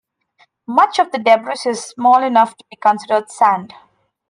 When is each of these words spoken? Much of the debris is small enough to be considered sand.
Much 0.67 0.97
of 0.97 1.11
the 1.11 1.19
debris 1.19 1.53
is 1.67 1.83
small 1.85 2.23
enough 2.23 2.57
to 2.57 2.65
be 2.71 2.75
considered 2.75 3.29
sand. 3.29 3.75